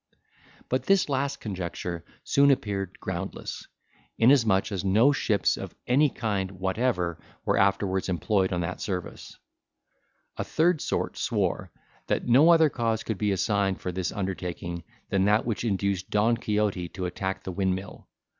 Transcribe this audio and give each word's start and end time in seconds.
But 0.67 0.85
this 0.87 1.09
last 1.09 1.39
conjecture 1.39 2.03
soon 2.23 2.49
appeared 2.49 2.99
groundless, 2.99 3.67
inasmuch 4.17 4.71
as 4.71 4.83
no 4.83 5.11
ships 5.11 5.57
of 5.57 5.75
any 5.85 6.09
kind 6.09 6.49
whatever 6.53 7.21
were 7.45 7.55
afterwards 7.59 8.09
employed 8.09 8.51
on 8.51 8.61
that 8.61 8.81
service. 8.81 9.37
A 10.37 10.43
third 10.43 10.81
sort 10.81 11.17
swore, 11.19 11.71
that 12.07 12.27
no 12.27 12.49
other 12.49 12.67
cause 12.71 13.03
could 13.03 13.19
be 13.19 13.31
assigned 13.31 13.79
for 13.79 13.91
this 13.91 14.11
undertaking 14.11 14.83
than 15.09 15.25
that 15.25 15.45
which 15.45 15.63
induced 15.63 16.09
Don 16.09 16.35
Quixote 16.35 16.89
to 16.89 17.05
attack 17.05 17.43
the 17.43 17.51
windmill. 17.51 18.07